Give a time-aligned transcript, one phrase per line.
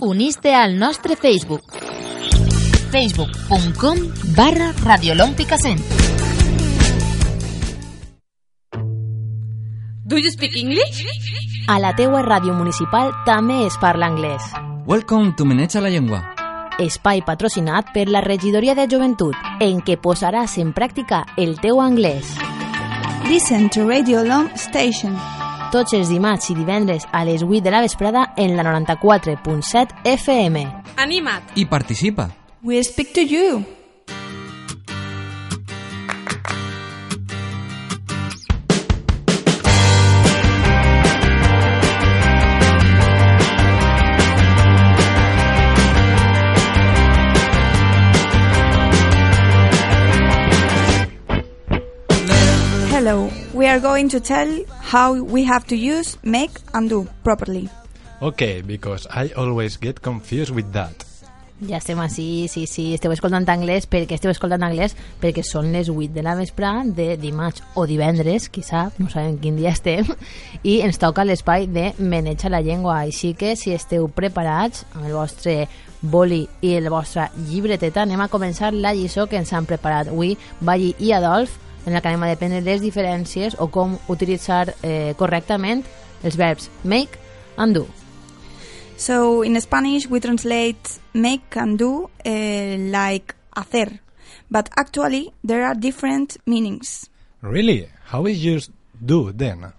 [0.00, 1.62] Uniste al nostre Facebook.
[2.92, 3.98] facebook.com
[4.36, 5.80] barra Radiolòmpica Cent.
[10.04, 11.04] Do you speak English?
[11.66, 14.42] A la teua ràdio municipal també es parla anglès.
[14.86, 16.22] Welcome to Menecha la Llengua.
[16.78, 22.38] Espai patrocinat per la Regidoria de Joventut, en què posaràs en pràctica el teu anglès.
[23.28, 25.37] Listen to Radio Long Station.
[25.68, 30.66] Tots els dimarts i divendres a les 8 de la vesprada en la 94.7 FM.
[30.96, 31.56] Anima't!
[31.56, 32.30] I participa.
[32.62, 33.77] We speak to you.
[53.78, 54.50] Are going to tell
[54.80, 57.68] how we have to use make and do properly.
[58.20, 61.04] Okay, because I always get confused with that.
[61.60, 65.90] Ja estem així, sí, sí, esteu escoltant anglès perquè esteu escoltant anglès perquè són les
[65.90, 70.06] 8 de la vespre de dimarts o divendres, qui sap, no sabem quin dia estem,
[70.62, 75.16] i ens toca l'espai de Meneja la llengua, així que si esteu preparats amb el
[75.18, 75.64] vostre
[76.00, 80.36] boli i el vostre llibreteta, anem a començar la lliçó que ens han preparat avui
[80.62, 85.14] Valli i Adolf, en la que anem a dependre les diferències o com utilitzar eh,
[85.16, 85.82] correctament
[86.22, 87.16] els verbs make
[87.56, 87.86] and do.
[88.96, 94.00] So in Spanish we translate make and do uh, like hacer,
[94.50, 97.08] but actually there are different meanings.
[97.40, 97.88] Really?
[98.10, 99.72] How is used do then?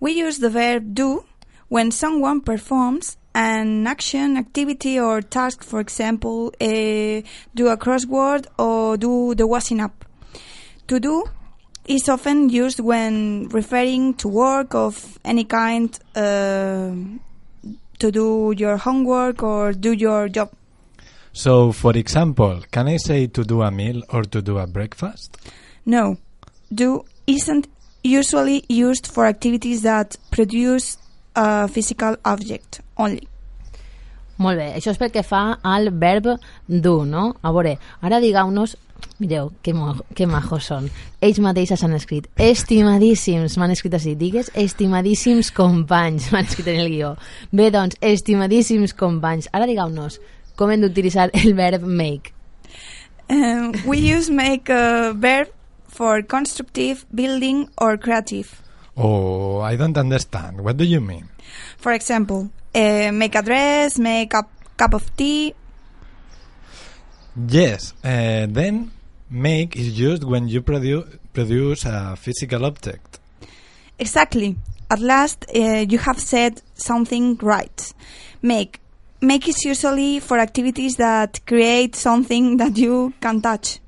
[0.00, 1.24] We use the verb do
[1.68, 7.22] when someone performs an action, activity, or task, for example, uh,
[7.54, 10.04] do a crossword or do the washing up.
[10.88, 11.24] To do
[11.88, 16.92] is often used when referring to work of any kind, uh,
[17.98, 20.50] to do your homework or do your job.
[21.32, 25.36] So, for example, can I say to do a meal or to do a breakfast?
[25.86, 26.18] No,
[26.72, 27.68] do isn't
[28.02, 30.98] usually used for activities that produce
[31.34, 33.28] a physical object only.
[34.38, 36.28] Molt bé, això és pel que fa al verb
[36.68, 37.32] do, no?
[37.42, 37.74] A veure,
[38.06, 38.76] ara digueu-nos
[39.18, 40.84] Mireu, que, mo que majos són.
[41.18, 44.14] Ells mateixos han escrit estimadíssims, m'han escrit així.
[44.18, 47.14] Digues estimadíssims companys, m'han escrit en el guió.
[47.50, 49.50] Bé, doncs, estimadíssims companys.
[49.50, 50.20] Ara digueu-nos,
[50.54, 52.34] com hem d'utilitzar el verb make?
[53.28, 55.50] Um, we use make a verb
[55.88, 58.62] for constructive, building, or creative.
[58.96, 60.60] Oh, I don't understand.
[60.60, 61.28] What do you mean?
[61.76, 64.46] For example, uh, make a dress, make a
[64.76, 65.54] cup of tea.
[67.34, 68.90] Yes, uh, then
[69.30, 73.20] make is used when you produ produce a physical object.
[73.98, 74.56] Exactly.
[74.90, 77.94] At last, uh, you have said something right.
[78.42, 78.80] Make.
[79.20, 83.80] Make is usually for activities that create something that you can touch.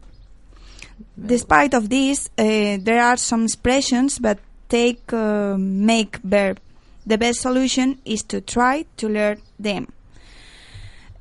[1.19, 6.61] Despite of this, uh, there are some expressions that take uh, make verb.
[7.07, 9.89] The best solution is to try to learn them.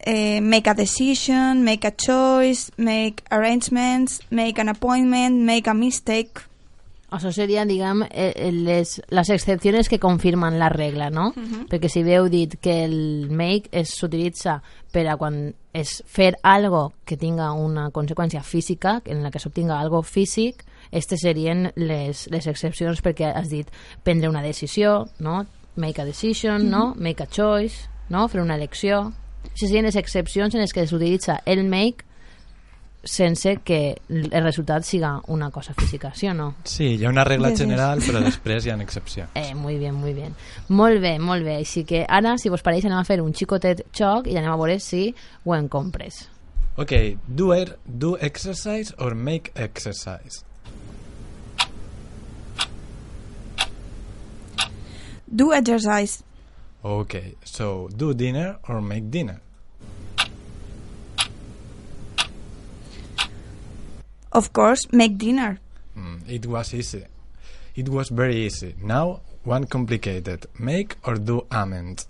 [0.06, 6.40] Uh, make a decision, make a choice, make arrangements, make an appointment, make a mistake.
[7.10, 11.34] Això serien, diguem, eh, eh, les, les excepcions que confirmen la regla, no?
[11.36, 11.68] Uh -huh.
[11.68, 14.62] Perquè si veu dit que el make s'utilitza
[14.92, 19.80] per a quan és fer algo que tinga una conseqüència física, en la que s'obtinga
[19.80, 23.68] algo físic, aquestes serien les, les excepcions perquè has dit
[24.04, 25.46] prendre una decisió, no?
[25.76, 26.70] Make a decision, uh -huh.
[26.70, 26.96] no?
[26.96, 28.28] Make a choice, no?
[28.28, 29.14] Fer una elecció.
[29.44, 32.06] Aquestes serien les excepcions en les que s'utilitza el make
[33.04, 36.56] sense que el resultat siga una cosa física, ¿sí o no?
[36.64, 39.32] Sí, hi ha una regla general, però després hi ha excepcions.
[39.36, 40.36] Eh, muy bien, muy bien.
[40.68, 41.56] Molt bé, molt bé.
[41.64, 44.60] Així que ara, si vos pareix, anem a fer un xicotet xoc i anem a
[44.60, 45.14] veure si
[45.46, 46.28] ho en compres.
[46.80, 46.94] Ok,
[47.28, 50.44] do, er, do exercise or make exercise?
[55.28, 56.24] Do exercise.
[56.84, 59.42] Okay, so do dinner or make dinner?
[64.32, 65.60] Of course, make dinner.
[65.98, 67.04] Mm, it was easy.
[67.76, 68.76] It was very easy.
[68.82, 70.46] Now, one complicated.
[70.58, 72.06] Make or do amend?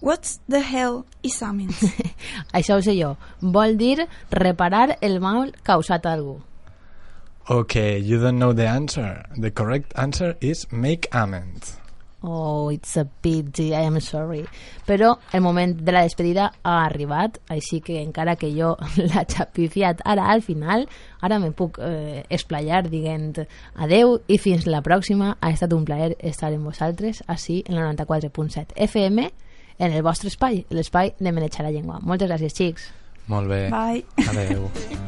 [0.00, 1.74] What the hell is amend?
[2.56, 3.14] Això ho sé jo.
[3.42, 6.40] Vol dir reparar el mal causat a algú.
[7.50, 9.24] Okay, you don't know the answer.
[9.34, 11.78] The correct answer is make amend.
[12.22, 14.44] Oh, it's a pity, I am sorry.
[14.84, 18.74] Però el moment de la despedida ha arribat, així que encara que jo
[19.14, 20.84] la xapifiat ara al final,
[21.22, 23.38] ara me puc eh, esplayar dient
[23.80, 25.38] adeu i fins la pròxima.
[25.40, 29.30] Ha estat un plaer estar amb vosaltres així en la 94.7 FM
[29.78, 32.02] en el vostre espai, l'espai de Menejar la Llengua.
[32.02, 32.90] Moltes gràcies, xics.
[33.32, 33.68] Molt bé.
[33.72, 34.04] Bye.
[34.28, 34.68] Adeu.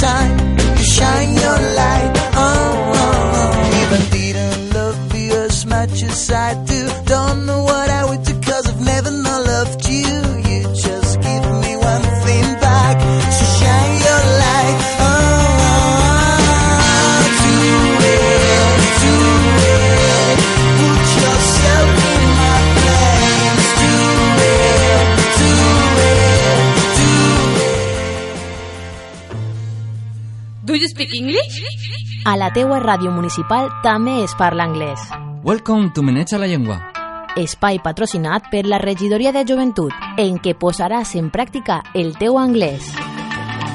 [0.00, 2.12] time to shine your light.
[2.34, 3.94] Oh, oh, oh.
[3.94, 7.73] I didn't love you as much as I do, don't know
[32.24, 35.02] A la teua ràdio municipal també es parla anglès.
[35.44, 36.78] Welcome to Menecha la Llengua.
[37.36, 42.94] Espai patrocinat per la Regidoria de Joventut, en què posaràs en pràctica el teu anglès.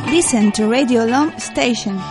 [0.10, 2.01] Listen to Radio Lom Station.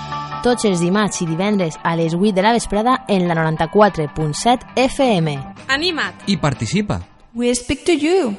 [0.45, 5.41] Tots els dimarts i divendres a les 8 de la vesprada en la 94.7 FM.
[5.67, 6.29] Anima't!
[6.29, 7.03] I participa.
[7.35, 8.37] We speak to you.